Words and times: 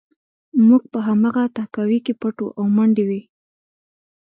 موږ 0.67 0.83
په 0.91 0.99
هماغه 1.07 1.43
تهکوي 1.55 1.99
کې 2.05 2.13
پټ 2.21 2.35
وو 2.41 2.55
او 2.59 2.65
منډې 2.75 3.03
وې 3.09 3.21